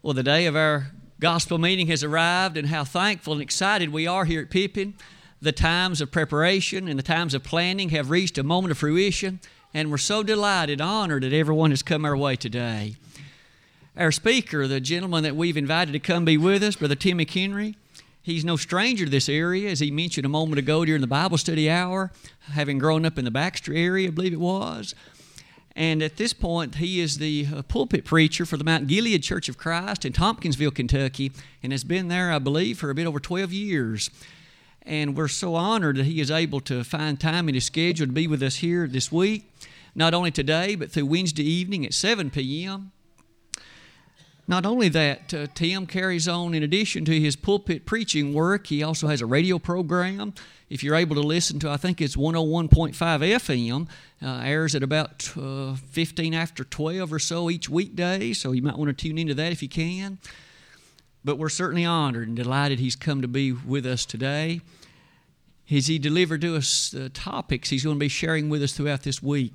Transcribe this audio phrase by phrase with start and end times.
[0.00, 4.06] Well, the day of our gospel meeting has arrived, and how thankful and excited we
[4.06, 4.94] are here at Pippin.
[5.42, 9.40] The times of preparation and the times of planning have reached a moment of fruition,
[9.74, 12.94] and we're so delighted, honored that everyone has come our way today.
[13.96, 17.74] Our speaker, the gentleman that we've invited to come be with us, Brother Tim McHenry,
[18.22, 21.38] he's no stranger to this area, as he mentioned a moment ago during the Bible
[21.38, 22.12] study hour,
[22.52, 24.94] having grown up in the Baxter area, I believe it was.
[25.78, 29.48] And at this point, he is the uh, pulpit preacher for the Mount Gilead Church
[29.48, 31.30] of Christ in Tompkinsville, Kentucky,
[31.62, 34.10] and has been there, I believe, for a bit over 12 years.
[34.82, 38.12] And we're so honored that he is able to find time in his schedule to
[38.12, 39.48] be with us here this week,
[39.94, 42.90] not only today, but through Wednesday evening at 7 p.m.
[44.48, 48.82] Not only that, uh, Tim carries on, in addition to his pulpit preaching work, he
[48.82, 50.32] also has a radio program.
[50.70, 53.88] If you're able to listen to, I think it's 101.5 FM,
[54.22, 58.78] uh, airs at about uh, 15 after 12 or so each weekday, so you might
[58.78, 60.18] want to tune into that if you can.
[61.22, 64.62] But we're certainly honored and delighted he's come to be with us today.
[65.70, 69.02] As he delivered to us the topics he's going to be sharing with us throughout
[69.02, 69.52] this week,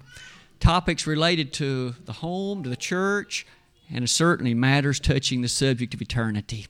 [0.60, 3.48] topics related to the home, to the church,
[3.92, 6.68] and certainly matters touching the subject of eternity.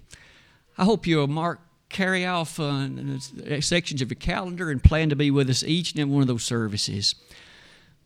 [0.77, 5.29] I hope you'll mark carry off uh, sections of your calendar and plan to be
[5.29, 7.15] with us each and every one of those services.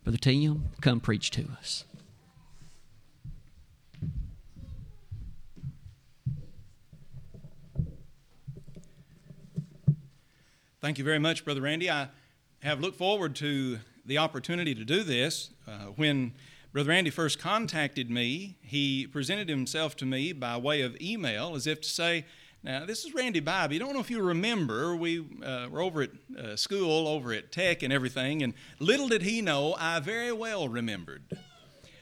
[0.03, 1.85] Brother Tim, come preach to us.
[10.80, 11.89] Thank you very much, Brother Randy.
[11.89, 12.09] I
[12.61, 15.50] have looked forward to the opportunity to do this.
[15.67, 16.33] Uh, when
[16.78, 21.66] Brother Randy first contacted me, he presented himself to me by way of email as
[21.66, 22.23] if to say,
[22.61, 23.73] now, this is Randy Bybee.
[23.73, 27.52] I don't know if you remember, we uh, were over at uh, school, over at
[27.52, 31.23] Tech and everything, and little did he know, I very well remembered.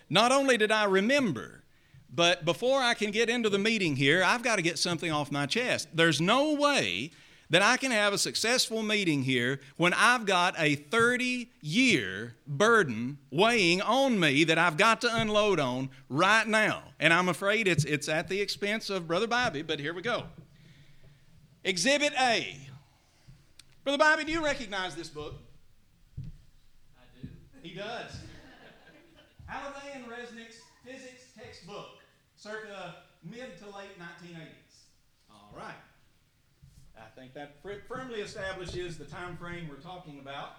[0.10, 1.64] Not only did I remember,
[2.14, 5.32] but before I can get into the meeting here, I've got to get something off
[5.32, 5.88] my chest.
[5.94, 7.12] There's no way
[7.50, 13.18] that I can have a successful meeting here when I've got a 30 year burden
[13.32, 16.84] weighing on me that I've got to unload on right now.
[17.00, 20.24] And I'm afraid it's, it's at the expense of Brother Bobby, but here we go.
[21.64, 22.58] Exhibit A.
[23.84, 25.36] Brother Bobby, do you recognize this book?
[26.98, 27.28] I do.
[27.62, 28.12] He does.
[29.46, 32.00] Halliday and Resnick's physics textbook,
[32.36, 34.86] circa mid to late 1980s.
[35.30, 35.76] All right.
[37.16, 37.56] I think that
[37.88, 40.58] firmly establishes the time frame we're talking about.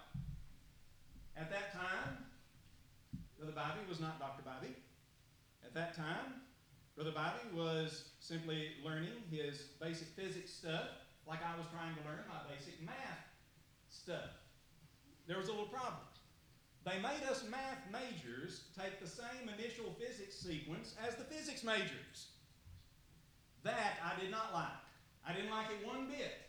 [1.35, 2.25] At that time,
[3.37, 4.41] Brother Bobby was not Dr.
[4.43, 4.73] Bobby.
[5.63, 6.41] At that time,
[6.95, 10.89] Brother Bobby was simply learning his basic physics stuff
[11.27, 13.21] like I was trying to learn my basic math
[13.89, 14.33] stuff.
[15.27, 16.01] There was a little problem.
[16.85, 22.29] They made us math majors take the same initial physics sequence as the physics majors.
[23.61, 24.81] That I did not like.
[25.27, 26.46] I didn't like it one bit.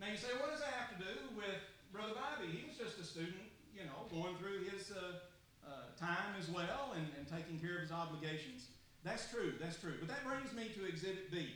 [0.00, 1.60] Now you say, what does that have to do with
[1.92, 2.48] Brother Bobby?
[2.48, 5.20] He was just a student, you know, going through his uh,
[5.60, 8.72] uh, time as well and, and taking care of his obligations.
[9.04, 10.00] That's true, that's true.
[10.00, 11.52] But that brings me to Exhibit B.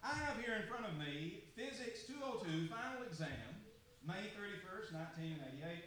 [0.00, 3.44] I have here in front of me Physics 202 Final Exam,
[4.08, 4.96] May 31st,
[5.28, 5.84] 1988.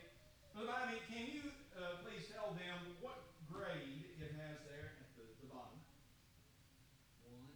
[0.54, 1.42] Brother Bobby, can you
[1.74, 5.74] uh, please tell them what grade it has there at the, the bottom?
[7.26, 7.50] One.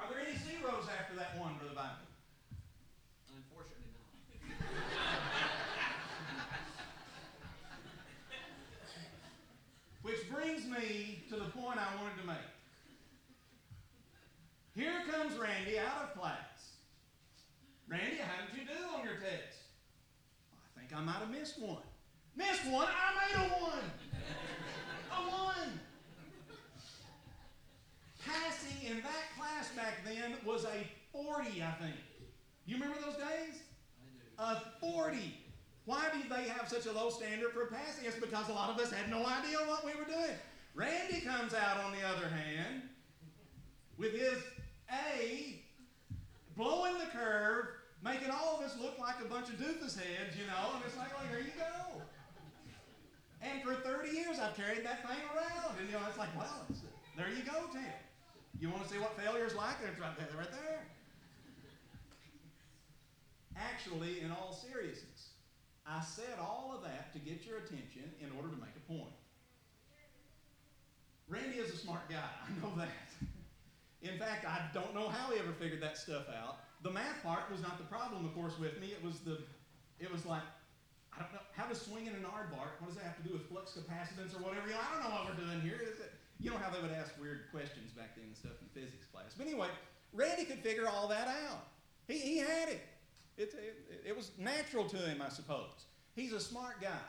[0.00, 2.08] Are there any zeros after that one, Brother Bobby?
[10.04, 12.36] Which brings me to the point I wanted to make.
[15.38, 16.76] Randy out of class.
[17.88, 19.58] Randy, how did you do on your test?
[20.54, 21.82] I think I might have missed one.
[22.36, 22.88] Missed one?
[22.88, 23.84] I made a one.
[25.10, 25.80] a one.
[28.24, 31.96] Passing in that class back then was a 40, I think.
[32.66, 33.62] You remember those days?
[34.38, 34.66] I do.
[34.88, 35.38] A 40.
[35.84, 38.06] Why did they have such a low standard for passing?
[38.06, 40.36] It's because a lot of us had no idea what we were doing.
[40.74, 42.82] Randy comes out, on the other hand,
[43.96, 44.42] with his
[44.90, 45.62] A,
[46.56, 47.66] blowing the curve,
[48.04, 50.96] making all of us look like a bunch of doofus heads, you know, and it's
[50.96, 52.02] like, well, here you go.
[53.40, 56.64] And for 30 years, I've carried that thing around, and you know, it's like, well,
[56.70, 56.80] it's,
[57.16, 57.84] there you go, Tim.
[58.60, 59.80] You want to see what failure's like?
[59.80, 60.86] There, it's right there, right there.
[63.56, 65.30] Actually, in all seriousness,
[65.86, 69.14] I said all of that to get your attention in order to make a point.
[71.28, 73.03] Randy is a smart guy, I know that.
[74.04, 76.60] In fact, I don't know how he ever figured that stuff out.
[76.82, 78.92] The math part was not the problem, of course, with me.
[78.92, 79.40] It was the,
[79.98, 80.44] it was like,
[81.16, 83.48] I don't know, how does swinging an aardvark, what does that have to do with
[83.48, 84.68] flux capacitance or whatever?
[84.68, 85.80] I don't know what we're doing here.
[86.38, 89.32] You know how they would ask weird questions back then and stuff in physics class.
[89.38, 89.68] But anyway,
[90.12, 91.68] Randy could figure all that out.
[92.06, 92.82] He, he had it.
[93.38, 94.08] It, it.
[94.08, 95.86] it was natural to him, I suppose.
[96.14, 97.08] He's a smart guy.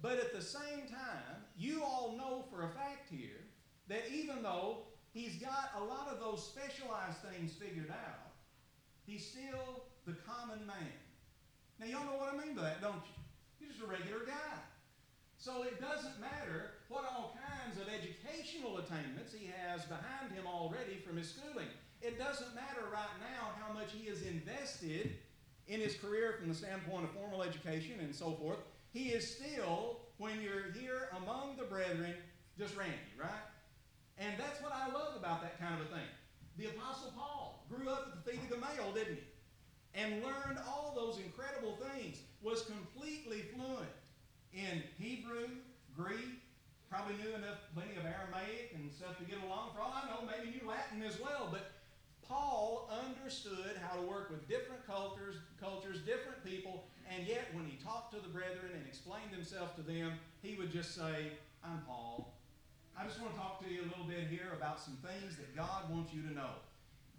[0.00, 3.44] But at the same time, you all know for a fact here
[3.88, 4.78] that even though
[5.12, 8.32] he's got a lot of those specialized things figured out,
[9.06, 10.98] he's still the common man.
[11.78, 13.16] Now, y'all know what I mean by that, don't you?
[13.58, 14.58] He's just a regular guy.
[15.38, 21.00] So it doesn't matter what all kinds of educational attainments he has behind him already
[21.06, 21.68] from his schooling.
[22.02, 25.16] It doesn't matter right now how much he has invested
[25.66, 28.58] in his career from the standpoint of formal education and so forth.
[28.92, 32.14] He is still, when you're here among the brethren,
[32.58, 33.30] just Randy, right?
[34.20, 36.08] And that's what I love about that kind of a thing.
[36.58, 39.24] The Apostle Paul grew up at the feet of Gamaliel, didn't he?
[39.94, 43.90] And learned all those incredible things, was completely fluent
[44.52, 45.48] in Hebrew,
[45.96, 46.44] Greek,
[46.88, 49.70] probably knew enough, plenty of Aramaic and stuff to get along.
[49.74, 51.48] For all I know, maybe knew Latin as well.
[51.50, 51.72] But
[52.26, 57.76] Paul understood how to work with different cultures, cultures, different people, and yet when he
[57.76, 60.12] talked to the brethren and explained himself to them,
[60.42, 61.32] he would just say,
[61.64, 62.34] I'm Paul.
[63.00, 65.56] I just want to talk to you a little bit here about some things that
[65.56, 66.52] God wants you to know.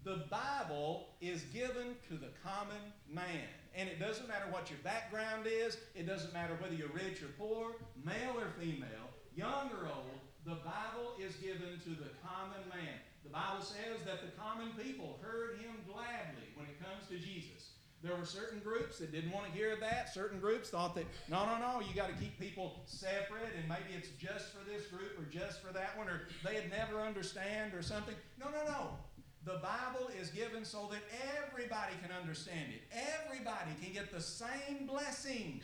[0.04, 3.50] The Bible is given to the common man.
[3.74, 7.34] And it doesn't matter what your background is, it doesn't matter whether you're rich or
[7.40, 7.74] poor,
[8.06, 13.02] male or female, young or old, the Bible is given to the common man.
[13.24, 17.61] The Bible says that the common people heard him gladly when it comes to Jesus.
[18.04, 20.12] There were certain groups that didn't want to hear that.
[20.12, 23.96] Certain groups thought that, no, no, no, you got to keep people separate and maybe
[23.96, 27.84] it's just for this group or just for that one or they'd never understand or
[27.84, 28.16] something.
[28.40, 28.90] No, no, no.
[29.44, 31.02] The Bible is given so that
[31.38, 32.82] everybody can understand it.
[33.24, 35.62] Everybody can get the same blessing.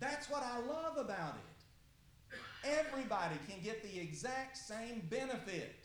[0.00, 2.38] That's what I love about it.
[2.64, 5.83] Everybody can get the exact same benefit.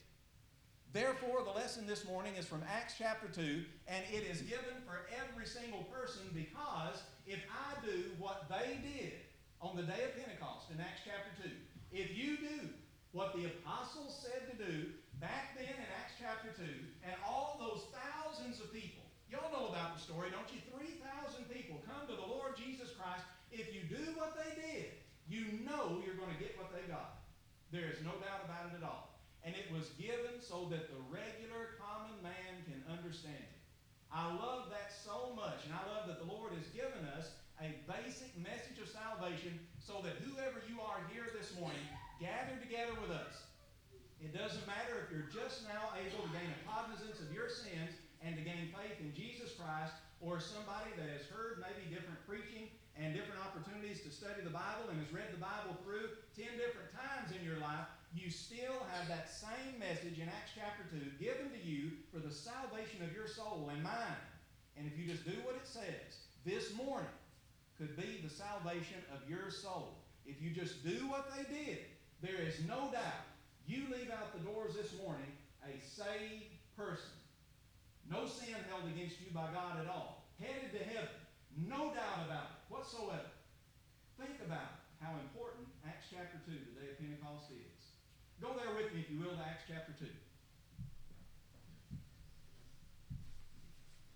[0.89, 5.05] Therefore, the lesson this morning is from Acts chapter 2, and it is given for
[5.13, 9.21] every single person because if I do what they did
[9.61, 11.53] on the day of Pentecost in Acts chapter 2,
[11.93, 12.73] if you do
[13.13, 14.89] what the apostles said to do
[15.21, 16.65] back then in Acts chapter 2,
[17.05, 20.57] and all those thousands of people, y'all know about the story, don't you?
[20.73, 21.05] 3,000
[21.53, 23.29] people come to the Lord Jesus Christ.
[23.53, 24.97] If you do what they did,
[25.29, 27.21] you know you're going to get what they got.
[27.69, 29.08] There is no doubt about it at all.
[29.43, 33.59] And it was given so that the regular common man can understand it.
[34.11, 37.31] I love that so much, and I love that the Lord has given us
[37.61, 41.83] a basic message of salvation so that whoever you are here this morning,
[42.17, 43.47] gather together with us.
[44.19, 47.95] It doesn't matter if you're just now able to gain a cognizance of your sins
[48.19, 52.67] and to gain faith in Jesus Christ, or somebody that has heard maybe different preaching
[52.99, 56.91] and different opportunities to study the Bible and has read the Bible through 10 different
[56.91, 61.51] times in your life, you still have that same message in Acts chapter 2 given
[61.51, 64.23] to you for the salvation of your soul and mine.
[64.77, 67.13] And if you just do what it says, this morning
[67.77, 69.99] could be the salvation of your soul.
[70.25, 71.77] If you just do what they did,
[72.21, 73.29] there is no doubt
[73.67, 75.29] you leave out the doors this morning
[75.61, 77.13] a saved person.
[78.09, 80.25] No sin held against you by God at all.
[80.41, 81.13] Headed to heaven.
[81.55, 83.29] No doubt about it whatsoever.
[84.17, 87.68] Think about how important Acts chapter 2, the day of Pentecost, is.
[88.41, 90.05] Go there with me, if you will, to Acts chapter 2.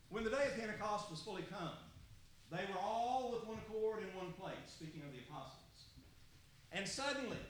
[0.10, 1.76] When the day of Pentecost was fully come,
[2.52, 5.90] they were all with one accord in one place, speaking of the apostles.
[6.72, 7.42] And suddenly,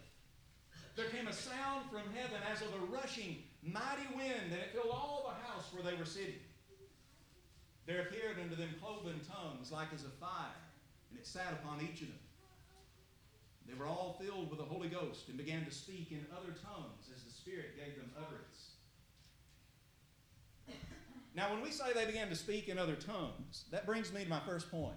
[0.95, 4.91] there came a sound from heaven as of a rushing mighty wind, and it filled
[4.91, 6.39] all the house where they were sitting.
[7.85, 10.57] There appeared unto them cloven tongues like as of fire,
[11.11, 12.23] and it sat upon each of them.
[13.67, 17.09] They were all filled with the Holy Ghost and began to speak in other tongues
[17.15, 18.71] as the Spirit gave them utterance.
[21.35, 24.29] Now, when we say they began to speak in other tongues, that brings me to
[24.29, 24.95] my first point.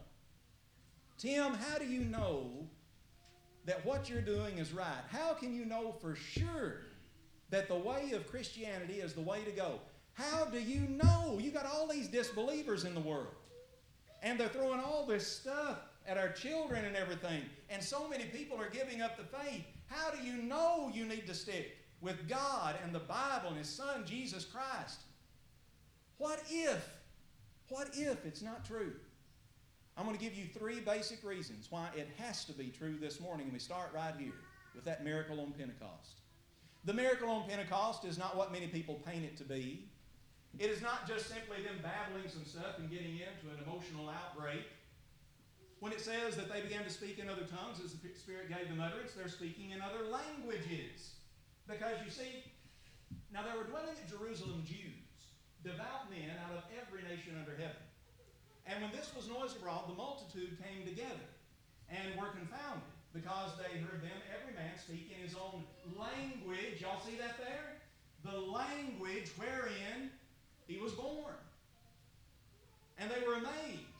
[1.16, 2.66] Tim, how do you know
[3.64, 5.02] that what you're doing is right?
[5.10, 6.82] How can you know for sure
[7.48, 9.80] that the way of Christianity is the way to go?
[10.12, 11.38] How do you know?
[11.40, 13.34] You got all these disbelievers in the world.
[14.22, 17.42] And they're throwing all this stuff at our children and everything.
[17.70, 19.64] And so many people are giving up the faith.
[19.86, 23.68] How do you know you need to stick with God and the Bible and His
[23.68, 25.00] Son, Jesus Christ?
[26.18, 26.88] What if?
[27.68, 28.92] What if it's not true?
[29.96, 33.18] I'm going to give you three basic reasons why it has to be true this
[33.20, 34.32] morning, and we start right here
[34.74, 36.20] with that miracle on Pentecost.
[36.84, 39.88] The miracle on Pentecost is not what many people paint it to be.
[40.58, 44.64] It is not just simply them babbling some stuff and getting into an emotional outbreak.
[45.86, 48.66] When it says that they began to speak in other tongues as the Spirit gave
[48.66, 51.14] them utterance, they're speaking in other languages.
[51.70, 52.42] Because you see,
[53.30, 55.06] Now there were dwelling at Jerusalem Jews,
[55.62, 57.78] devout men out of every nation under heaven.
[58.66, 61.30] And when this was noised abroad, the multitude came together
[61.86, 65.62] and were confounded, because they heard them, every man speak in his own
[65.94, 66.82] language.
[66.82, 67.78] Y'all see that there?
[68.26, 70.10] The language wherein
[70.66, 71.38] he was born.
[72.98, 73.95] And they were amazed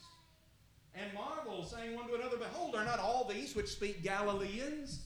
[0.96, 5.00] and marveled, saying one to another, Behold, are not all these which speak Galileans?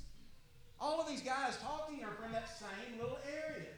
[0.81, 3.69] All of these guys talking are from that same little area.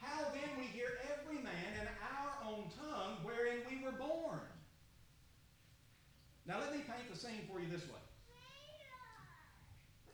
[0.00, 4.40] How then we hear every man in our own tongue wherein we were born?
[6.46, 8.04] Now let me paint the scene for you this way.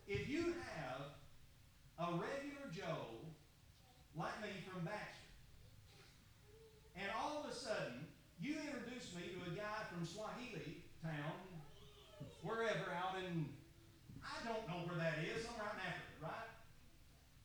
[0.07, 1.03] If you have
[1.99, 3.19] a regular Joe
[4.17, 5.27] like me from Baxter,
[6.97, 8.07] and all of a sudden
[8.41, 10.60] you introduce me to a guy from Swahili
[12.43, 13.49] wherever out in,
[14.25, 16.51] I don't know where that is, somewhere in Africa, right?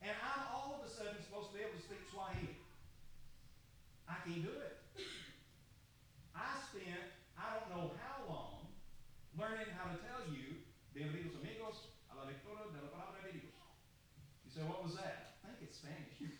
[0.02, 2.56] And I'm all of a sudden supposed to be able to speak Swahili.
[4.08, 4.78] I can't do it.
[6.36, 8.70] I spent, I don't know how long,
[9.34, 10.62] learning how to tell you,
[10.94, 13.52] bienvenidos amigos a la lectura de la palabra de Dios.
[14.46, 15.40] You say, what was that?
[15.44, 16.32] I think it's Spanish.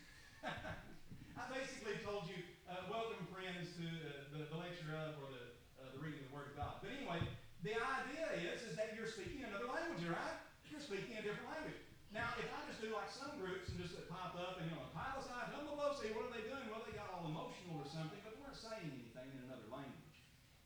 [1.37, 5.45] I basically told you, uh, welcome friends to uh, the, the lecture of or the,
[5.77, 6.81] uh, the reading of the Word of God.
[6.81, 7.21] But anyway,
[7.61, 10.39] the idea is, is that you're speaking another language, right?
[10.71, 11.77] You're speaking a different language.
[12.15, 14.89] Now, if I just do like some groups and just pop up and, you know,
[14.97, 16.65] pile aside, humble below, say, what are they doing?
[16.73, 20.17] Well, they got all emotional or something, but they weren't saying anything in another language.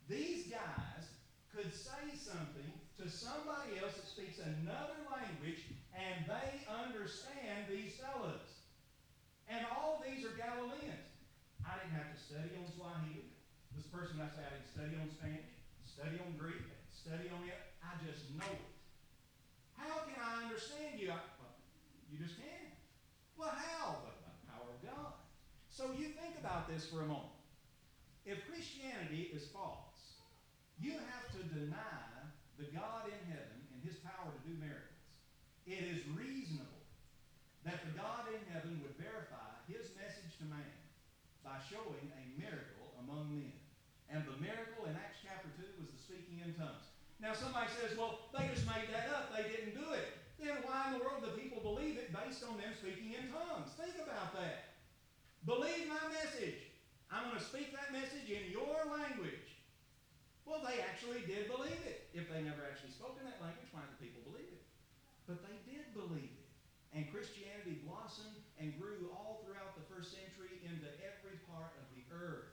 [0.07, 1.11] These guys
[1.51, 2.71] could say something
[3.11, 8.47] somebody else that speaks another language, and they understand these fellows.
[9.50, 11.11] And all these are Galileans.
[11.67, 13.35] I didn't have to study on Swahili.
[13.75, 15.50] This person I say I didn't study on Spanish,
[15.83, 16.62] study on Greek,
[16.95, 17.59] study on it.
[17.83, 18.71] I just know it.
[19.75, 21.11] How can I understand you?
[21.11, 21.59] I, well,
[22.11, 22.71] you just can.
[23.35, 24.07] Well, how?
[24.07, 25.19] But by the power of God.
[25.67, 27.35] So you think about this for a moment.
[28.26, 30.21] If Christianity is false,
[30.79, 32.20] you have to deny
[32.61, 35.00] the God in heaven and his power to do miracles.
[35.64, 36.85] It is reasonable
[37.64, 40.76] that the God in heaven would verify his message to man
[41.40, 43.57] by showing a miracle among men.
[44.12, 46.93] And the miracle in Acts chapter 2 was the speaking in tongues.
[47.17, 49.33] Now somebody says, well, they just made that up.
[49.33, 50.21] They didn't do it.
[50.37, 53.73] Then why in the world do people believe it based on them speaking in tongues?
[53.76, 54.76] Think about that.
[55.45, 56.61] Believe my message.
[57.12, 59.40] I'm going to speak that message in your language.
[60.50, 62.11] Well, they actually did believe it.
[62.11, 64.66] If they never actually spoke in that language, why did the people believe it?
[65.30, 66.50] But they did believe it.
[66.90, 72.02] And Christianity blossomed and grew all throughout the first century into every part of the
[72.11, 72.50] earth.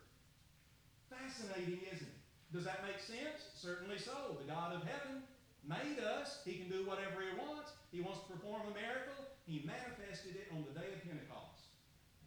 [1.09, 2.21] Fascinating, isn't it?
[2.53, 3.49] Does that make sense?
[3.57, 4.37] Certainly so.
[4.37, 5.25] The God of heaven
[5.65, 6.45] made us.
[6.45, 7.73] He can do whatever he wants.
[7.89, 9.25] He wants to perform a miracle.
[9.49, 11.73] He manifested it on the day of Pentecost.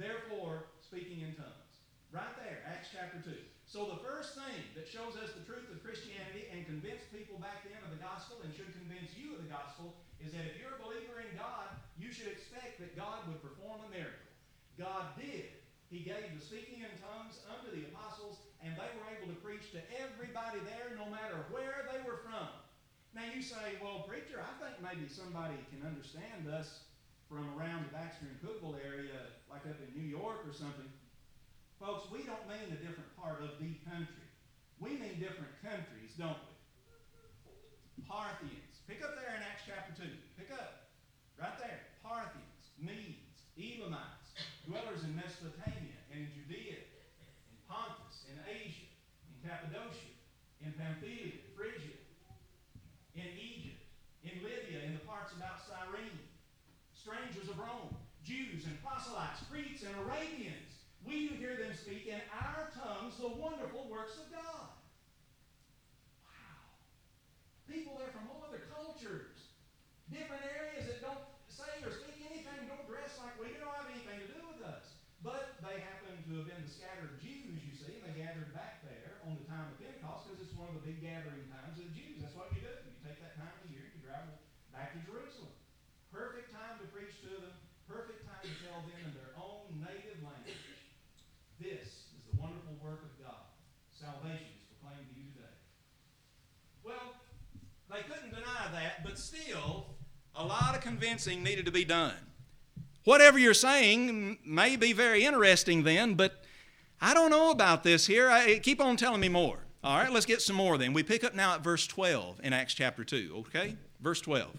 [0.03, 1.79] Therefore, speaking in tongues.
[2.11, 3.39] Right there, Acts chapter 2.
[3.71, 7.63] So the first thing that shows us the truth of Christianity and convinced people back
[7.63, 10.75] then of the gospel and should convince you of the gospel is that if you're
[10.75, 14.27] a believer in God, you should expect that God would perform a miracle.
[14.75, 15.55] God did.
[15.87, 19.71] He gave the speaking in tongues unto the apostles, and they were able to preach
[19.79, 22.51] to everybody there, no matter where they were from.
[23.15, 26.91] Now you say, well, preacher, I think maybe somebody can understand us
[27.31, 30.91] from around the Baxter and Cookeville area, like up in New York or something.
[31.81, 34.29] Folks, we don't mean a different part of the country.
[34.85, 38.05] We mean different countries, don't we?
[38.05, 38.85] Parthians.
[38.85, 40.05] Pick up there in Acts chapter 2.
[40.37, 40.93] Pick up.
[41.41, 41.81] Right there.
[42.05, 44.37] Parthians, Medes, Elamites,
[44.69, 48.93] dwellers in Mesopotamia and in Judea, in Pontus, in Asia,
[49.33, 50.13] in Cappadocia,
[50.61, 51.97] in Pamphylia, Phrygia,
[53.17, 53.81] in Egypt,
[54.21, 56.29] in Libya, in the parts about Cyrene,
[56.93, 60.70] strangers of Rome, Jews and proselytes, Greeks and Arabians
[61.11, 64.71] we do hear them speak in our tongues the wonderful works of God.
[66.23, 66.63] Wow.
[67.67, 69.51] People there from all other cultures,
[70.07, 73.91] different areas that don't say or speak anything, don't dress like we do, don't have
[73.91, 75.03] anything to do with us.
[75.27, 78.87] But they happen to have been the scattered Jews, you see, and they gathered back
[78.87, 81.91] there on the time of Pentecost because it's one of the big gathering times of
[81.91, 82.23] the Jews.
[82.23, 82.71] That's what you do.
[82.71, 84.39] You take that time of the year, you travel
[84.71, 85.51] back to Jerusalem.
[86.15, 87.55] Perfect time to preach to them,
[87.91, 90.71] perfect time to tell them in their own native language
[91.61, 93.45] this is the wonderful work of God.
[93.93, 95.57] Salvation is proclaimed to you today.
[96.81, 97.21] Well,
[97.93, 99.87] they couldn't deny that, but still,
[100.35, 102.15] a lot of convincing needed to be done.
[103.05, 106.45] Whatever you're saying may be very interesting then, but
[107.01, 108.31] I don't know about this here.
[108.31, 109.59] I, keep on telling me more.
[109.83, 110.93] All right, let's get some more then.
[110.93, 113.77] We pick up now at verse 12 in Acts chapter 2, okay?
[114.01, 114.51] Verse 12.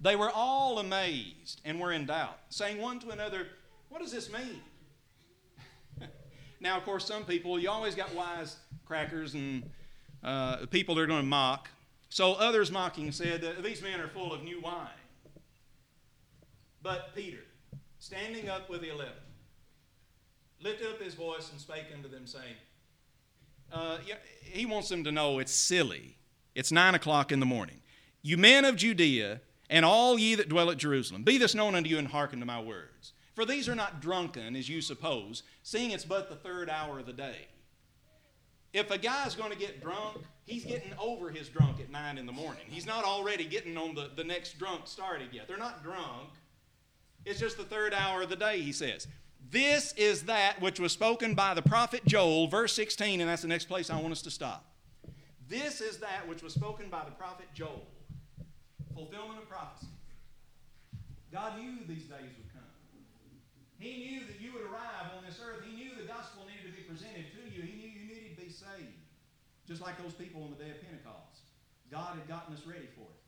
[0.00, 3.46] They were all amazed and were in doubt, saying one to another,
[3.88, 4.60] What does this mean?
[6.60, 9.62] now, of course, some people, you always got wise crackers and
[10.22, 11.70] uh, people that are going to mock.
[12.08, 14.88] So others mocking said these men are full of new wine.
[16.82, 17.44] But Peter,
[17.98, 19.12] standing up with the eleven,
[20.60, 22.54] lifted up his voice and spake unto them, saying,
[23.72, 23.98] uh,
[24.42, 26.16] he wants them to know it's silly.
[26.54, 27.82] It's nine o'clock in the morning.
[28.22, 31.90] You men of Judea, and all ye that dwell at Jerusalem, be this known unto
[31.90, 33.12] you, and hearken to my words.
[33.34, 37.06] For these are not drunken, as you suppose, seeing it's but the third hour of
[37.06, 37.48] the day.
[38.72, 42.24] If a guy's going to get drunk, he's getting over his drunk at 9 in
[42.24, 42.62] the morning.
[42.68, 45.48] He's not already getting on the, the next drunk started yet.
[45.48, 46.30] They're not drunk.
[47.24, 49.08] It's just the third hour of the day, he says.
[49.50, 53.48] This is that which was spoken by the prophet Joel, verse 16, and that's the
[53.48, 54.64] next place I want us to stop.
[55.48, 57.86] This is that which was spoken by the prophet Joel,
[58.94, 59.86] fulfillment of prophecy.
[61.32, 62.72] God knew these days would come.
[63.78, 65.62] He knew that you would arrive on this earth.
[65.68, 67.62] He knew the gospel needed to be presented to you.
[67.62, 68.95] He knew you needed to be saved.
[69.66, 71.50] Just like those people on the day of Pentecost.
[71.90, 73.20] God had gotten us ready for it.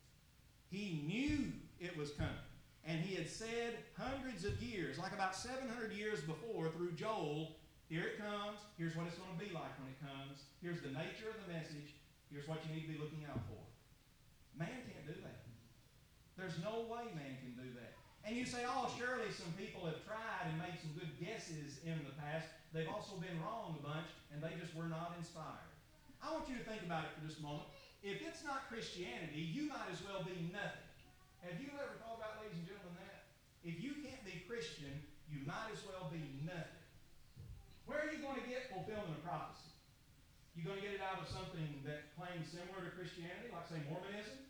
[0.70, 2.46] He knew it was coming.
[2.86, 8.04] And he had said hundreds of years, like about 700 years before, through Joel, here
[8.04, 8.60] it comes.
[8.76, 10.46] Here's what it's going to be like when it comes.
[10.62, 11.96] Here's the nature of the message.
[12.30, 13.60] Here's what you need to be looking out for.
[14.56, 15.44] Man can't do that.
[16.38, 17.98] There's no way man can do that.
[18.22, 21.98] And you say, oh, surely some people have tried and made some good guesses in
[22.04, 22.46] the past.
[22.72, 25.72] They've also been wrong a bunch, and they just were not inspired.
[26.22, 27.70] I want you to think about it for just a moment.
[28.02, 30.86] If it's not Christianity, you might as well be nothing.
[31.42, 33.30] Have you ever thought about, ladies and gentlemen, that?
[33.62, 34.90] If you can't be Christian,
[35.30, 36.82] you might as well be nothing.
[37.86, 39.70] Where are you going to get fulfillment of prophecy?
[40.58, 43.78] You going to get it out of something that claims similar to Christianity, like say
[43.86, 44.42] Mormonism?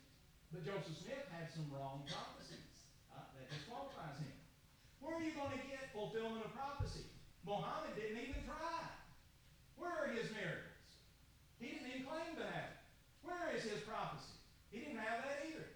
[0.49, 2.89] But Joseph Smith had some wrong prophecies.
[3.13, 4.33] Uh, that disqualifies him.
[5.01, 7.05] Where are you going to get fulfillment of prophecy?
[7.45, 8.81] Muhammad didn't even try.
[9.77, 10.68] Where are his miracles?
[11.59, 12.79] He didn't even claim to have it.
[13.23, 14.39] Where is his prophecy?
[14.71, 15.67] He didn't have that either.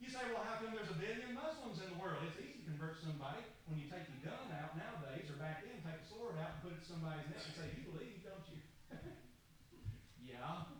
[0.00, 2.24] You say, well, how come there's a billion Muslims in the world?
[2.24, 5.76] It's easy to convert somebody when you take your gun out nowadays, or back then,
[5.84, 8.46] take a sword out and put it in somebody's neck and say, you believe, don't
[8.48, 8.60] you?
[10.34, 10.66] yeah.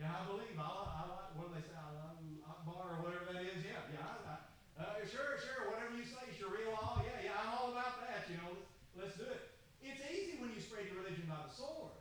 [0.00, 0.56] Yeah, I believe.
[0.56, 1.76] I, I, what do they say?
[1.76, 2.16] Allah
[2.48, 3.60] Akbar or whatever that is.
[3.60, 4.00] Yeah, yeah.
[4.24, 4.40] I,
[4.80, 5.68] uh, sure, sure.
[5.68, 7.04] Whatever you say, Sharia law.
[7.04, 7.36] Yeah, yeah.
[7.36, 8.24] I'm all about that.
[8.32, 8.56] You know,
[8.96, 9.52] let's, let's do it.
[9.84, 11.92] It's easy when you spread your religion by the sword.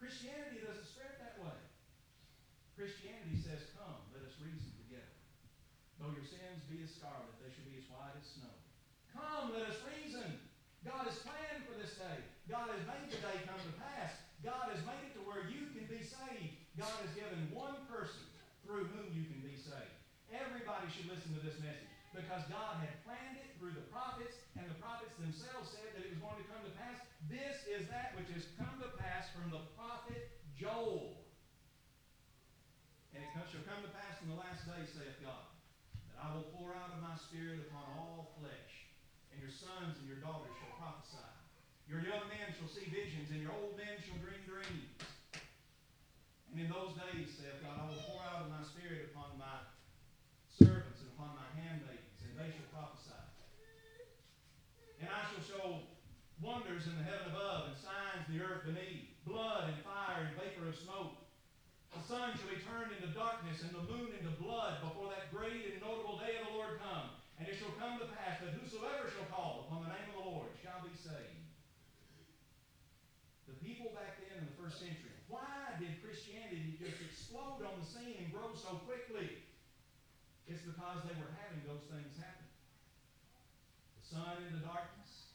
[0.00, 1.60] Christianity doesn't spread that way.
[2.72, 5.12] Christianity says, "Come, let us reason together.
[6.12, 8.52] Though your sins be as scarlet, they shall be as white as snow.
[9.16, 10.28] Come, let us reason.
[10.84, 12.20] God has planned for this day.
[12.52, 14.12] God has made the day come to pass.
[14.44, 16.52] God has made it to where you can be saved.
[16.76, 18.20] God has given one person
[18.60, 19.96] through whom you can be saved.
[20.28, 24.68] Everybody should listen to this message because God had planned it through the prophets, and
[24.68, 27.00] the prophets themselves said that it was going to come to pass.
[27.32, 30.28] This is that which has come to pass from the prophet
[30.60, 31.24] Joel.
[33.16, 35.51] And it shall come to pass in the last days, saith God,
[36.22, 38.86] I will pour out of my spirit upon all flesh,
[39.34, 41.26] and your sons and your daughters shall prophesy.
[41.90, 45.02] Your young men shall see visions, and your old men shall dream dreams.
[46.54, 49.66] And in those days, saith God, I will pour out of my spirit upon my
[50.46, 53.18] servants and upon my handmaidens, and they shall prophesy.
[55.02, 55.66] And I shall show
[56.38, 60.38] wonders in the heaven above, and signs in the earth beneath, blood and fire and
[60.38, 61.21] vapor of smoke.
[62.12, 65.64] The sun shall be turned into darkness, and the moon into blood, before that great
[65.72, 67.08] and notable day of the Lord come.
[67.40, 70.28] And it shall come to pass that whosoever shall call upon the name of the
[70.28, 71.40] Lord shall be saved.
[73.48, 77.88] The people back then in the first century, why did Christianity just explode on the
[77.88, 79.40] scene and grow so quickly?
[80.44, 82.44] It's because they were having those things happen.
[84.04, 85.32] The sun into darkness.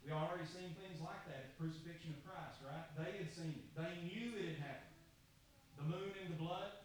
[0.00, 2.88] We already seen things like that at the crucifixion of Christ, right?
[2.96, 3.68] They had seen it.
[3.76, 4.81] They knew it had happened.
[5.82, 6.78] The moon into blood,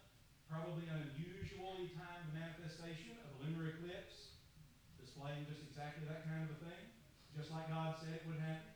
[0.50, 4.42] probably an unusually timed manifestation of a lunar eclipse,
[4.98, 6.84] displaying just exactly that kind of a thing,
[7.38, 8.74] just like God said it would happen.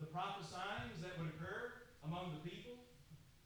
[0.00, 1.76] The prophesyings that would occur
[2.08, 2.80] among the people,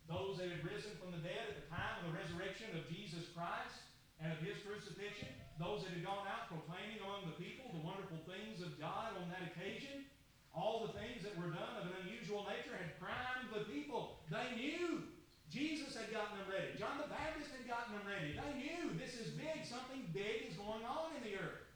[0.06, 3.26] those that had risen from the dead at the time of the resurrection of Jesus
[3.34, 3.82] Christ
[4.22, 8.22] and of his crucifixion, those that had gone out proclaiming among the people the wonderful
[8.30, 10.06] things of God on that occasion,
[10.54, 14.22] all the things that were done of an unusual nature had primed the people.
[14.30, 15.10] They knew
[15.52, 16.72] Jesus had gotten them ready.
[16.80, 18.32] John the Baptist had gotten them ready.
[18.32, 19.68] They knew this is big.
[19.68, 21.68] Something big is going on in the earth.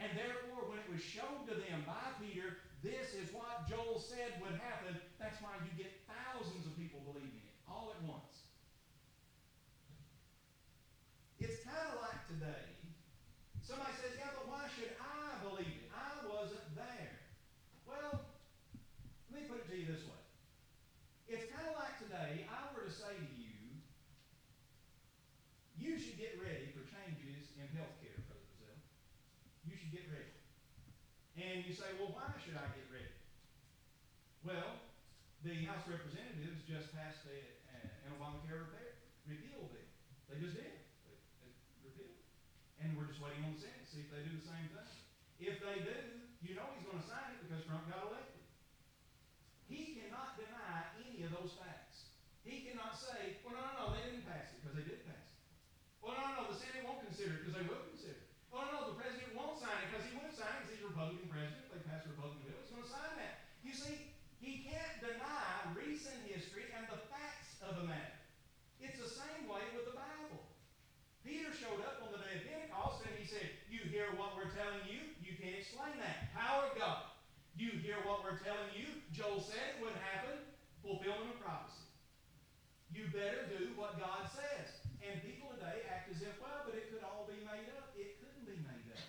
[0.00, 4.40] And therefore, when it was shown to them by Peter, this is what Joel said
[4.40, 8.48] would happen, that's why you get thousands of people believing it all at once.
[11.38, 12.72] It's kind of like today.
[13.60, 15.92] Somebody says, yeah, but why should I believe it?
[15.92, 16.56] I was
[31.62, 33.14] you say, well, why should I get ready?
[34.42, 34.82] Well,
[35.46, 37.38] the House Representatives just passed a,
[37.78, 38.98] an Obamacare repair,
[39.30, 39.88] repeal bill.
[40.26, 40.74] They just did.
[41.06, 41.50] They, they
[41.86, 42.18] repealed.
[42.82, 44.90] And we're just waiting on the Senate to see if they do the same thing.
[45.38, 45.98] If they do,
[46.42, 48.42] you know he's going to sign it because Trump got elected.
[49.70, 52.14] He cannot deny any of those facts.
[52.42, 55.22] He cannot say, well, no, no, no, they didn't pass it because they did pass
[55.22, 55.40] it.
[56.02, 58.28] Well, no, no, no, the Senate won't consider it because they will consider it.
[58.52, 60.84] Well, no, no, the president won't sign it because he would sign it because he's
[60.84, 61.64] a Republican president.
[61.64, 63.48] If they pass a Republican bill, he's going to sign that.
[63.64, 63.96] You see,
[64.44, 68.18] he can't deny recent history and the facts of the matter.
[68.82, 70.44] It's the same way with the Bible.
[71.24, 74.52] Peter showed up on the day of Pentecost and he said, You hear what we're
[74.52, 75.16] telling you?
[75.24, 76.28] You can't explain that.
[76.36, 77.08] Power of God.
[77.56, 78.84] You hear what we're telling you?
[79.16, 80.36] Joel said it would happen.
[80.84, 81.88] Fulfillment of prophecy.
[82.92, 84.84] You better do what God says.
[85.00, 87.96] And people today act as if, well, but it could all be made up.
[87.96, 89.08] It couldn't be made up.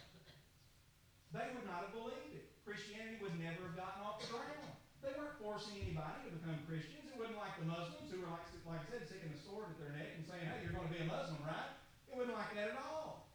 [1.36, 2.48] They would not have believed it.
[2.64, 4.72] Christianity would never have gotten off the ground.
[5.04, 7.12] They weren't forcing anybody to become Christians.
[7.12, 9.78] It wasn't like the Muslims who were, like, like I said, sticking a sword at
[9.78, 11.76] their neck and saying, hey, you're going to be a Muslim, right?
[12.08, 13.28] It wasn't like that at all.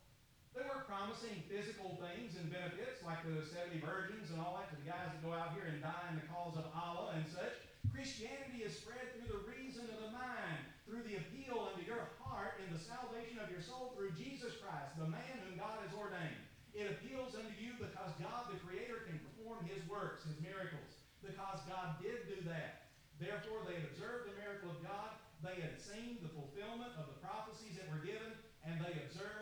[0.57, 4.77] They weren't promising physical things and benefits like the 70 virgins and all that to
[4.77, 7.57] the guys that go out here and die in the cause of Allah and such.
[7.89, 12.61] Christianity is spread through the reason of the mind, through the appeal unto your heart
[12.61, 16.45] and the salvation of your soul through Jesus Christ, the man whom God has ordained.
[16.77, 21.65] It appeals unto you because God, the Creator, can perform His works, His miracles, because
[21.65, 22.93] God did do that.
[23.17, 25.17] Therefore, they had observed the miracle of God.
[25.41, 28.37] They had seen the fulfillment of the prophecies that were given,
[28.69, 29.40] and they observed.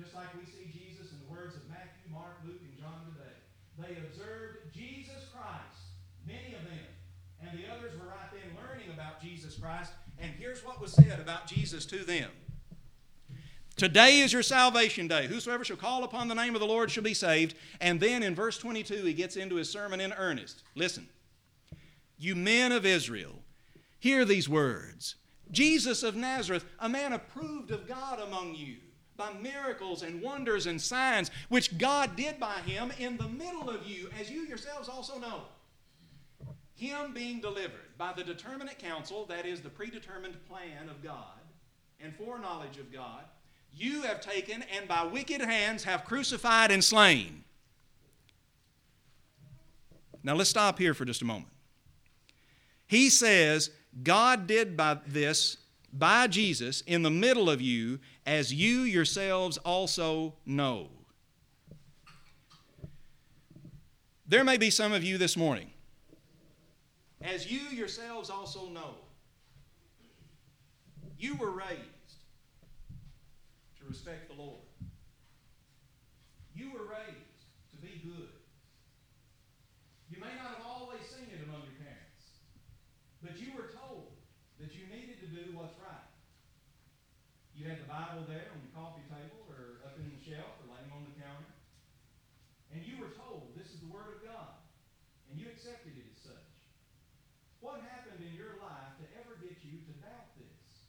[0.00, 3.36] Just like we see Jesus in the words of Matthew, Mark, Luke, and John today.
[3.76, 5.92] They observed Jesus Christ,
[6.26, 6.88] many of them.
[7.42, 9.92] And the others were right then learning about Jesus Christ.
[10.18, 12.30] And here's what was said about Jesus to them.
[13.76, 15.26] Today is your salvation day.
[15.26, 17.54] Whosoever shall call upon the name of the Lord shall be saved.
[17.78, 20.62] And then in verse 22, he gets into his sermon in earnest.
[20.74, 21.08] Listen.
[22.18, 23.42] You men of Israel,
[23.98, 25.16] hear these words.
[25.50, 28.76] Jesus of Nazareth, a man approved of God among you
[29.20, 33.86] by miracles and wonders and signs, which God did by him in the middle of
[33.86, 35.42] you, as you yourselves also know.
[36.74, 41.38] Him being delivered by the determinate counsel, that is, the predetermined plan of God
[42.00, 43.24] and foreknowledge of God,
[43.76, 47.44] you have taken and by wicked hands have crucified and slain.
[50.22, 51.52] Now let's stop here for just a moment.
[52.86, 53.70] He says,
[54.02, 55.58] God did by this,
[55.92, 60.88] by Jesus, in the middle of you, as you yourselves also know.
[64.26, 65.70] There may be some of you this morning,
[67.20, 68.94] as you yourselves also know,
[71.18, 72.14] you were raised
[73.78, 74.60] to respect the Lord.
[76.54, 78.28] You were raised to be good.
[80.10, 82.40] You may not have always seen it among your parents,
[83.22, 84.12] but you were told
[84.60, 86.10] that you needed to do what's right.
[87.60, 90.72] You had the Bible there on the coffee table or up in the shelf or
[90.72, 91.52] laying on the counter.
[92.72, 94.56] And you were told this is the Word of God.
[95.28, 96.48] And you accepted it as such.
[97.60, 100.88] What happened in your life to ever get you to doubt this?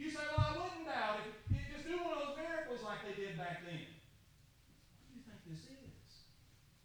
[0.00, 1.36] You say, well, I wouldn't doubt it.
[1.52, 3.84] You just do one of those miracles like they did back then.
[3.84, 6.24] What do you think this is?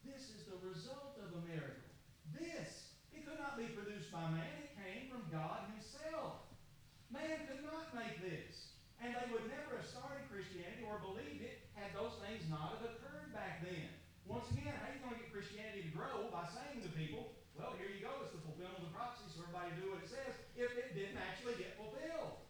[0.03, 1.95] This is the result of a miracle.
[2.35, 4.51] This, it could not be produced by man.
[4.67, 6.43] It came from God himself.
[7.13, 8.73] Man could not make this.
[8.97, 12.89] And they would never have started Christianity or believed it had those things not have
[12.89, 13.93] occurred back then.
[14.25, 17.37] Once again, how are you going to get Christianity to grow by saying to people,
[17.53, 20.09] well, here you go, it's the fulfillment of the prophecy, so everybody do what it
[20.09, 22.41] says, if it didn't actually get fulfilled?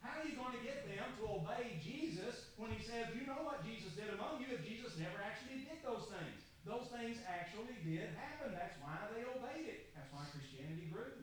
[0.00, 3.38] How are you going to get them to obey Jesus when he says, you know
[3.46, 6.42] what Jesus did among you if Jesus never actually did those things?
[6.66, 8.50] Those things actually did happen.
[8.50, 9.94] That's why they obeyed it.
[9.94, 11.14] That's why Christianity grew.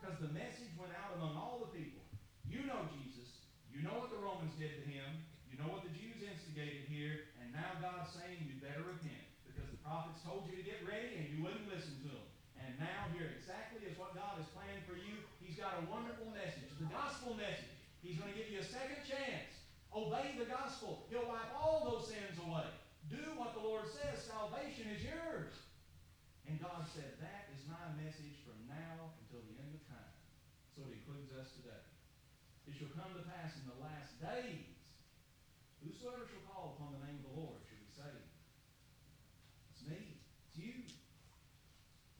[0.00, 2.00] Because the message went out among all the people.
[2.48, 3.44] You know Jesus.
[3.68, 5.20] You know what the Romans did to him.
[5.52, 7.28] You know what the Jews instigated here.
[7.44, 9.28] And now God's saying you better repent.
[9.44, 12.28] Because the prophets told you to get ready and you wouldn't listen to them.
[12.56, 15.20] And now here exactly is what God has planned for you.
[15.44, 16.72] He's got a wonderful message.
[16.80, 17.76] The gospel message.
[18.00, 19.45] He's going to give you a second chance.
[19.96, 21.08] Obey the gospel.
[21.08, 22.68] He'll wipe all those sins away.
[23.08, 24.28] Do what the Lord says.
[24.28, 25.56] Salvation is yours.
[26.44, 30.14] And God said, That is my message from now until the end of time.
[30.76, 31.82] So it includes us today.
[32.68, 34.68] It shall come to pass in the last days.
[35.82, 38.30] Whosoever shall call upon the name of the Lord shall be saved.
[39.72, 40.20] It's me.
[40.50, 40.76] It's you.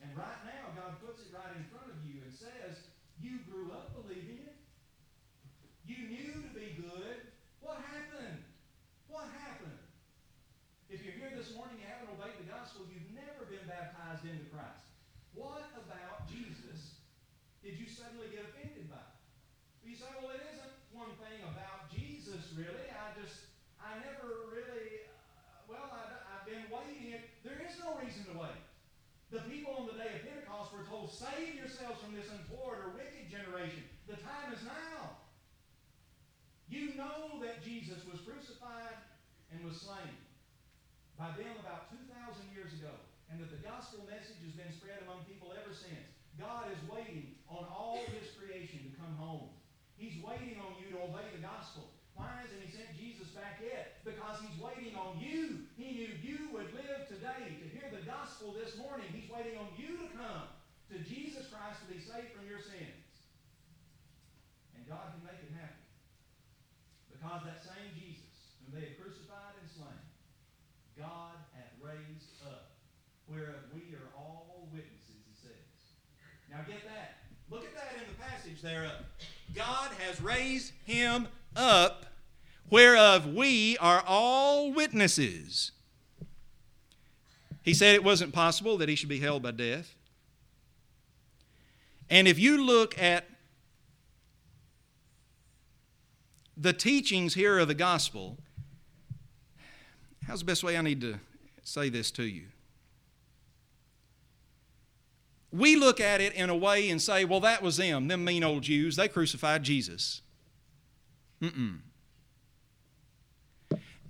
[0.02, 3.74] And right now, God puts it right in front of you and says, You grew
[3.74, 4.58] up believing it.
[5.86, 7.36] You knew to be good.
[7.58, 8.46] What happened?
[9.10, 9.82] What happened?
[10.86, 12.06] If you're here this morning, you haven't
[13.66, 14.86] baptized into Christ.
[15.34, 17.02] What about Jesus
[17.60, 19.02] did you suddenly get offended by?
[19.82, 22.90] You say, well, it isn't one thing about Jesus, really.
[22.90, 27.22] I just, I never really, uh, well, I, I've been waiting.
[27.46, 28.62] There is no reason to wait.
[29.30, 32.94] The people on the day of Pentecost were told, save yourselves from this untoward or
[32.94, 33.82] wicked generation.
[34.06, 35.18] The time is now.
[36.66, 38.98] You know that Jesus was crucified
[39.50, 40.14] and was slain
[41.18, 42.10] by them about 2,000
[42.54, 42.92] years ago,
[43.30, 46.06] and that the gospel message has been spread among people ever since.
[46.38, 49.50] God is waiting on all his creation to come home.
[49.96, 51.88] He's waiting on you to obey the gospel.
[52.16, 54.00] Why hasn't he sent Jesus back yet?
[54.04, 55.68] Because he's waiting on you.
[55.76, 59.08] He knew you would live today to hear the gospel this morning.
[59.12, 60.48] He's waiting on you to come
[60.92, 63.04] to Jesus Christ to be saved from your sins.
[64.76, 65.84] And God can make it happen.
[67.12, 70.04] Because that same Jesus, whom they had crucified and slain,
[70.96, 72.76] God hath raised up,
[73.36, 75.52] whereof we are all witnesses, he says.
[76.50, 77.18] Now get that.
[77.50, 79.04] Look at that in the passage thereof.
[79.54, 82.06] God has raised him up,
[82.70, 85.72] whereof we are all witnesses.
[87.62, 89.94] He said it wasn't possible that he should be held by death.
[92.08, 93.24] And if you look at
[96.56, 98.38] the teachings here of the gospel,
[100.26, 101.18] how's the best way I need to
[101.64, 102.44] say this to you?
[105.52, 108.44] We look at it in a way and say, well, that was them, them mean
[108.44, 108.96] old Jews.
[108.96, 110.22] They crucified Jesus.
[111.40, 111.78] Mm-mm.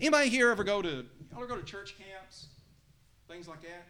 [0.00, 1.04] Anybody here ever go to, y'all
[1.36, 2.46] ever go to church camps?
[3.28, 3.86] Things like that?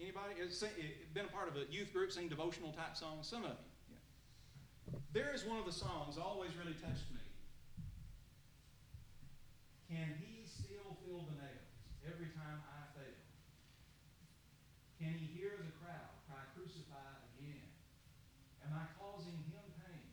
[0.00, 0.34] Anybody?
[0.40, 0.64] It's
[1.12, 3.26] been a part of a youth group, sing devotional type songs?
[3.28, 3.56] Some of you.
[3.92, 4.98] Yeah.
[5.12, 7.20] There is one of the songs always really touched me.
[9.92, 11.68] Can he still feel the nails
[12.06, 13.20] every time I fail?
[14.96, 17.68] Can he hear the crowd cry, crucify again?
[18.64, 20.08] Am I causing him pain?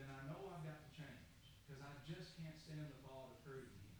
[0.00, 3.42] Then I know I've got to change because I just can't stand the thought of
[3.44, 3.92] hurting him.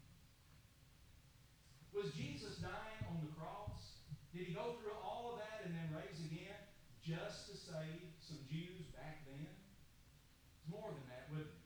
[1.93, 4.01] Was Jesus dying on the cross?
[4.33, 6.57] Did he go through all of that and then raise again
[7.05, 9.45] just to save some Jews back then?
[9.45, 11.61] It's more than that, wouldn't it?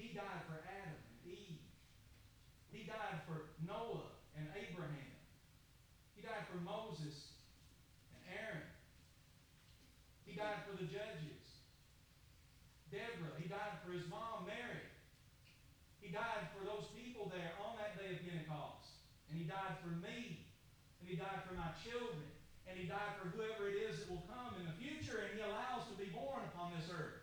[0.00, 1.60] He died for Adam and Eve.
[2.72, 5.20] he died for Noah and Abraham.
[6.16, 7.36] He died for Moses
[8.16, 8.72] and Aaron.
[10.24, 11.44] He died for the judges.
[12.88, 13.36] Deborah.
[13.36, 14.86] He died for his mom, Mary.
[16.00, 19.04] He died for those people there on that day of Pentecost.
[19.28, 20.43] And he died for me.
[21.14, 22.26] He died for my children.
[22.66, 25.22] And he died for whoever it is that will come in the future.
[25.22, 27.22] And he allows to be born upon this earth.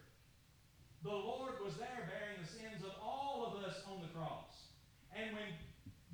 [1.03, 4.71] The Lord was there bearing the sins of all of us on the cross.
[5.11, 5.51] And when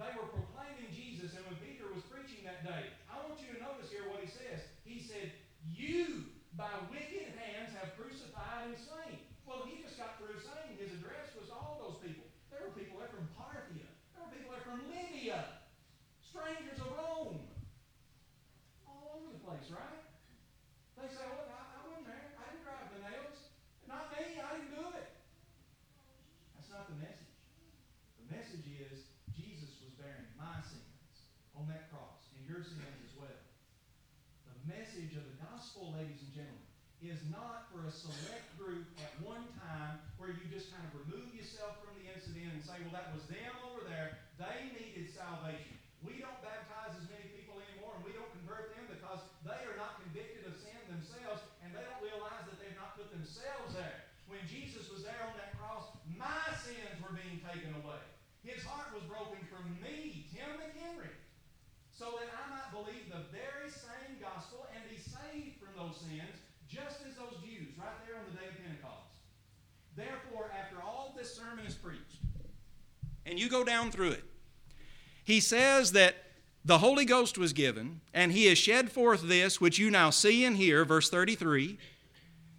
[0.02, 3.62] they were proclaiming Jesus, and when Peter was preaching that day, I want you to
[3.62, 4.66] notice here what he says.
[4.82, 5.30] He said,
[5.70, 9.22] You by wicked hands have crucified and slain.
[9.46, 12.26] Well, he just got through saying his address was to all those people.
[12.50, 13.86] There were people there from Parthia.
[14.18, 15.62] There were people there from Lydia.
[16.38, 17.42] Strangers of Rome.
[18.86, 20.06] All over the place, right?
[21.02, 22.30] They say, well, I, I wasn't there.
[22.38, 23.38] I didn't drive the nails.
[23.90, 24.38] Not me.
[24.38, 25.10] I didn't do it.
[26.54, 27.34] That's not the message.
[28.22, 33.12] The message is Jesus was bearing my sins on that cross and your sins as
[33.20, 33.44] well.
[34.48, 36.64] The message of the gospel, ladies and gentlemen,
[37.04, 41.28] is not for a select group at one time where you just kind of remove
[41.36, 44.16] yourself from the incident and say, well, that was them over there.
[44.40, 45.76] They needed salvation.
[46.00, 49.76] We don't baptize as many people anymore and we don't convert them because they are
[49.76, 54.08] not convicted of sin themselves and they don't realize that they've not put themselves there.
[54.32, 58.07] When Jesus was there on that cross, my sins were being taken away.
[58.48, 61.12] His heart was broken for me, Tim McHenry,
[61.92, 66.32] so that I might believe the very same gospel and be saved from those sins,
[66.72, 69.12] just as those Jews right there on the day of Pentecost.
[69.98, 72.24] Therefore, after all this sermon is preached,
[73.26, 74.24] and you go down through it,
[75.26, 76.16] he says that
[76.64, 80.46] the Holy Ghost was given, and he has shed forth this which you now see
[80.46, 81.78] and hear, verse 33.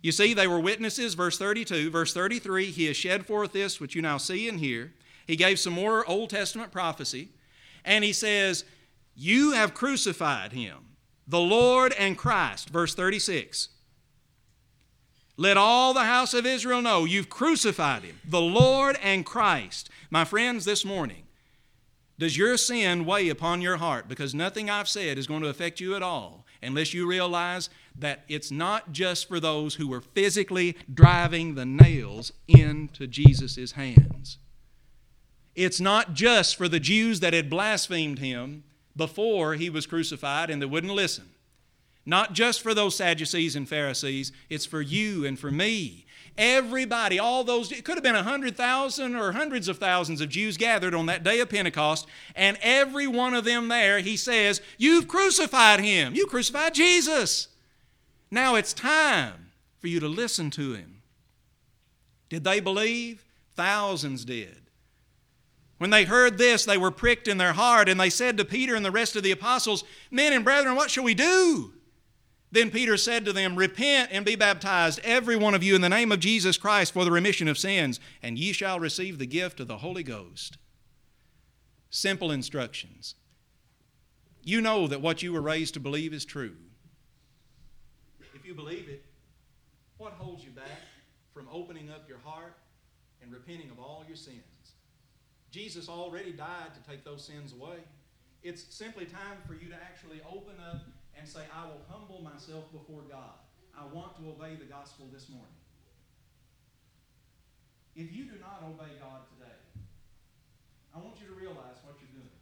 [0.02, 1.90] You see, they were witnesses, verse 32.
[1.90, 4.92] Verse 33, he has shed forth this which you now see and hear.
[5.28, 7.28] He gave some more Old Testament prophecy.
[7.84, 8.64] And he says,
[9.14, 10.96] You have crucified him,
[11.28, 12.70] the Lord and Christ.
[12.70, 13.68] Verse 36.
[15.36, 19.88] Let all the house of Israel know you've crucified him, the Lord and Christ.
[20.10, 21.24] My friends, this morning,
[22.18, 24.08] does your sin weigh upon your heart?
[24.08, 28.24] Because nothing I've said is going to affect you at all unless you realize that
[28.28, 34.38] it's not just for those who were physically driving the nails into Jesus' hands.
[35.58, 38.62] It's not just for the Jews that had blasphemed him
[38.94, 41.30] before he was crucified and they wouldn't listen.
[42.06, 46.06] Not just for those Sadducees and Pharisees, it's for you and for me.
[46.38, 50.28] Everybody, all those, it could have been a hundred thousand or hundreds of thousands of
[50.28, 54.62] Jews gathered on that day of Pentecost, and every one of them there, he says,
[54.78, 56.14] You've crucified him.
[56.14, 57.48] You crucified Jesus.
[58.30, 61.02] Now it's time for you to listen to him.
[62.28, 63.24] Did they believe?
[63.56, 64.57] Thousands did.
[65.78, 68.74] When they heard this, they were pricked in their heart, and they said to Peter
[68.74, 71.72] and the rest of the apostles, Men and brethren, what shall we do?
[72.50, 75.88] Then Peter said to them, Repent and be baptized, every one of you, in the
[75.88, 79.60] name of Jesus Christ for the remission of sins, and ye shall receive the gift
[79.60, 80.58] of the Holy Ghost.
[81.90, 83.14] Simple instructions.
[84.42, 86.56] You know that what you were raised to believe is true.
[88.34, 89.04] If you believe it,
[89.98, 90.80] what holds you back
[91.34, 92.56] from opening up your heart
[93.22, 94.42] and repenting of all your sins?
[95.58, 97.82] Jesus already died to take those sins away.
[98.46, 100.86] It's simply time for you to actually open up
[101.18, 103.34] and say, I will humble myself before God.
[103.74, 105.58] I want to obey the gospel this morning.
[107.98, 109.58] If you do not obey God today,
[110.94, 112.38] I want you to realize what you're doing.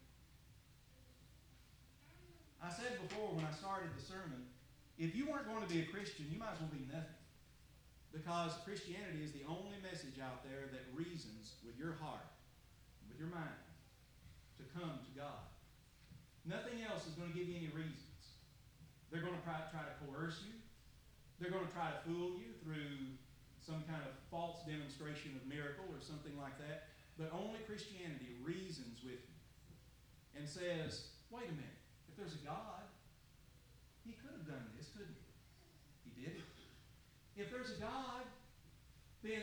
[2.61, 4.45] I said before when I started the sermon,
[5.01, 7.17] if you weren't going to be a Christian, you might as well be nothing.
[8.13, 12.36] Because Christianity is the only message out there that reasons with your heart,
[13.17, 13.65] with your mind,
[14.61, 15.49] to come to God.
[16.45, 18.37] Nothing else is going to give you any reasons.
[19.09, 20.53] They're going to try, try to coerce you.
[21.41, 23.17] They're going to try to fool you through
[23.65, 26.93] some kind of false demonstration of miracle or something like that.
[27.17, 29.37] But only Christianity reasons with you
[30.37, 31.81] and says, wait a minute,
[32.13, 32.85] if there's a God,
[34.05, 35.33] he could have done this, couldn't he?
[36.05, 36.53] He did it.
[37.41, 38.29] If there's a God,
[39.25, 39.41] then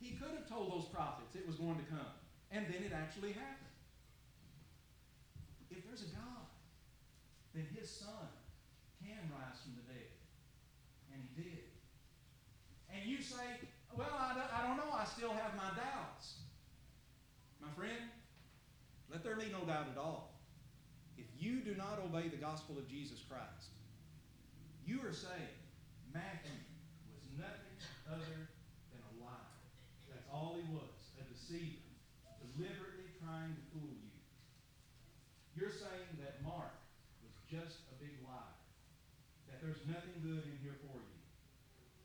[0.00, 2.21] he could have told those prophets it was going to come.
[2.52, 3.72] And then it actually happened.
[5.70, 6.46] If there's a God,
[7.54, 8.28] then his son
[9.00, 10.12] can rise from the dead.
[11.12, 11.64] And he did.
[12.92, 13.44] And you say,
[13.96, 14.92] well, I don't, know.
[14.92, 16.44] I still have my doubts.
[17.60, 18.08] My friend,
[19.10, 20.40] let there be no doubt at all.
[21.16, 23.72] If you do not obey the gospel of Jesus Christ,
[24.84, 25.56] you are saying
[26.12, 26.56] Matthew
[27.12, 28.48] was nothing other
[28.92, 29.56] than a liar.
[30.08, 31.84] That's all he was, a deceiver,
[32.56, 34.16] deliberately trying to fool you.
[35.52, 36.72] You're saying that Mark
[37.20, 37.84] was just
[39.62, 41.18] there's nothing good in here for you.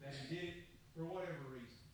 [0.05, 0.57] That he did it
[0.93, 1.89] for whatever reasons.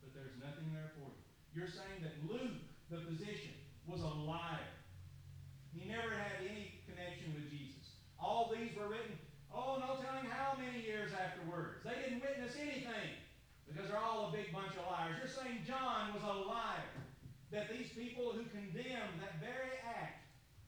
[0.00, 1.20] But there's nothing there for you.
[1.52, 3.52] You're saying that Luke, the physician,
[3.84, 4.72] was a liar.
[5.76, 8.00] He never had any connection with Jesus.
[8.16, 9.20] All these were written,
[9.52, 11.84] oh, no telling how many years afterwards.
[11.84, 13.20] They didn't witness anything
[13.68, 15.20] because they're all a big bunch of liars.
[15.20, 16.88] You're saying John was a liar.
[17.52, 20.24] That these people who condemned that very act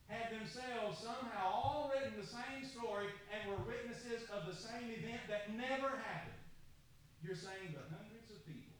[0.06, 5.20] had themselves somehow all written the same story and were witnesses of the same event
[5.28, 6.40] that never happened.
[7.20, 8.72] You're saying the hundreds of people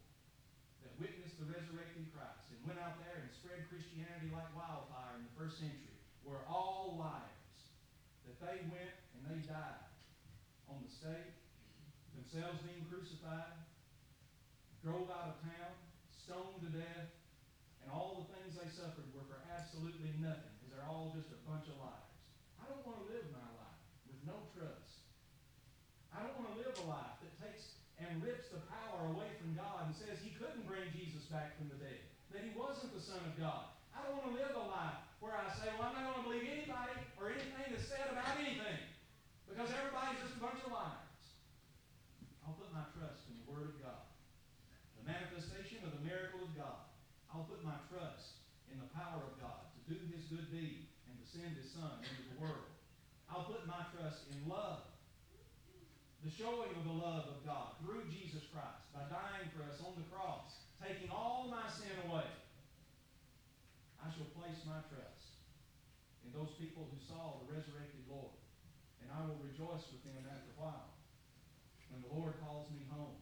[0.81, 5.29] that witnessed the resurrected Christ and went out there and spread Christianity like wildfire in
[5.29, 7.61] the first century were all liars.
[8.25, 9.85] That they went and they died
[10.73, 11.37] on the stake,
[12.17, 13.61] themselves being crucified,
[14.81, 15.73] drove out of town,
[16.17, 17.13] stoned to death,
[17.85, 20.48] and all the things they suffered were for absolutely nothing
[20.89, 22.17] all just a bunch of liars.
[22.57, 25.05] I don't want to live my life with no trust.
[26.09, 29.53] I don't want to live a life that takes and rips the power away from
[29.53, 32.01] God and says he couldn't bring Jesus back from the dead,
[32.33, 33.69] that he wasn't the Son of God.
[33.93, 36.27] I don't want to live a life where I say, well, I'm not going to
[36.33, 38.81] believe anybody or anything that's said about anything
[39.45, 41.21] because everybody's just a bunch of liars.
[42.47, 44.09] I'll put my trust in the Word of God,
[44.97, 46.89] the manifestation of the miracle of God.
[47.29, 48.41] I'll put my trust
[48.73, 49.97] in the power of God do
[50.29, 52.69] good deed and to send his son into the world.
[53.33, 54.85] I'll put my trust in love.
[56.21, 59.97] The showing of the love of God through Jesus Christ by dying for us on
[59.97, 62.29] the cross, taking all my sin away.
[64.03, 65.41] I shall place my trust
[66.29, 68.37] in those people who saw the resurrected Lord.
[69.01, 70.93] And I will rejoice with them after a while
[71.89, 73.17] when the Lord calls me home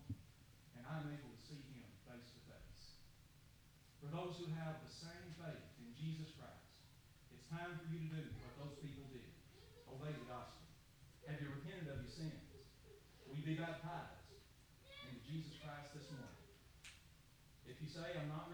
[0.75, 2.83] and I'm able to see him face to face.
[4.03, 6.67] For those who have the same faith in Jesus Christ,
[7.51, 9.31] time for you to do what those people did.
[9.87, 10.67] Obey the gospel.
[11.31, 12.43] Have you repented of your sins?
[13.27, 14.27] Will you be baptized
[15.07, 16.35] into Jesus Christ this morning?
[17.67, 18.46] If you say, I'm not